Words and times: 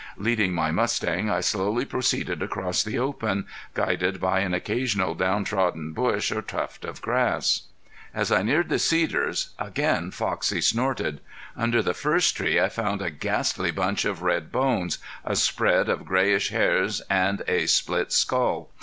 Leading 0.17 0.51
my 0.53 0.71
mustang 0.71 1.29
I 1.29 1.41
slowly 1.41 1.85
proceeded 1.85 2.41
across 2.41 2.81
the 2.81 2.97
open, 2.97 3.45
guided 3.75 4.19
by 4.19 4.39
an 4.39 4.51
occasional 4.51 5.13
down 5.13 5.43
trodden 5.43 5.93
bush 5.93 6.31
or 6.31 6.41
tuft 6.41 6.85
of 6.85 7.03
grass. 7.03 7.67
As 8.11 8.31
I 8.31 8.41
neared 8.41 8.69
the 8.69 8.79
cedars 8.79 9.51
again 9.59 10.09
Foxie 10.09 10.59
snorted. 10.63 11.19
Under 11.55 11.83
the 11.83 11.93
first 11.93 12.35
tree 12.35 12.59
I 12.59 12.67
found 12.67 13.03
a 13.03 13.11
ghastly 13.11 13.69
bunch 13.69 14.03
of 14.03 14.23
red 14.23 14.51
bones, 14.51 14.97
a 15.23 15.35
spread 15.35 15.87
of 15.87 16.03
grayish 16.05 16.49
hairs 16.49 17.01
and 17.07 17.43
a 17.47 17.67
split 17.67 18.11
skull. 18.11 18.71